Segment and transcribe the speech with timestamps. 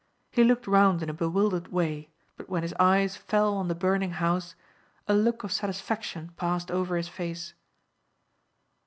[0.31, 4.13] He looked round in a bewildered way, but when his eyes fell on the burning
[4.13, 4.55] house,
[5.07, 7.53] a look of satisfaction passed over his face.